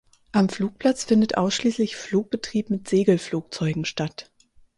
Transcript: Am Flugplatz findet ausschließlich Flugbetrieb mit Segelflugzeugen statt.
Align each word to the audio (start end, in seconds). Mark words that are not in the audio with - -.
Am 0.31 0.49
Flugplatz 0.49 1.03
findet 1.03 1.37
ausschließlich 1.37 1.95
Flugbetrieb 1.95 2.71
mit 2.71 2.89
Segelflugzeugen 2.89 3.85
statt. 3.85 4.31